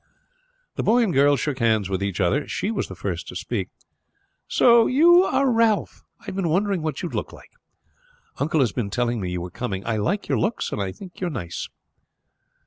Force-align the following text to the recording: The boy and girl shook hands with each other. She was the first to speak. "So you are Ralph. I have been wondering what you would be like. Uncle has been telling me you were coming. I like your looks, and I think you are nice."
The 0.77 0.81
boy 0.83 1.03
and 1.03 1.13
girl 1.13 1.35
shook 1.37 1.59
hands 1.59 1.87
with 1.87 2.01
each 2.01 2.19
other. 2.19 2.47
She 2.47 2.71
was 2.71 2.87
the 2.87 2.95
first 2.95 3.27
to 3.27 3.35
speak. 3.35 3.69
"So 4.47 4.87
you 4.87 5.23
are 5.25 5.51
Ralph. 5.51 6.03
I 6.21 6.25
have 6.25 6.35
been 6.35 6.49
wondering 6.49 6.81
what 6.81 7.03
you 7.03 7.09
would 7.09 7.27
be 7.27 7.35
like. 7.35 7.51
Uncle 8.39 8.61
has 8.61 8.71
been 8.71 8.89
telling 8.89 9.21
me 9.21 9.29
you 9.29 9.41
were 9.41 9.51
coming. 9.51 9.85
I 9.85 9.97
like 9.97 10.27
your 10.27 10.39
looks, 10.39 10.71
and 10.71 10.81
I 10.81 10.91
think 10.91 11.21
you 11.21 11.27
are 11.27 11.29
nice." 11.29 11.69